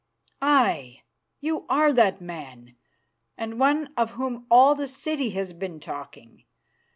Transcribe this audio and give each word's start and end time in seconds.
"Aye, 0.41 1.03
you 1.41 1.67
are 1.69 1.93
that 1.93 2.19
man, 2.19 2.75
and 3.37 3.59
one 3.59 3.93
of 3.95 4.13
whom 4.13 4.47
all 4.49 4.73
the 4.73 4.87
city 4.87 5.29
has 5.29 5.53
been 5.53 5.79
talking. 5.79 6.43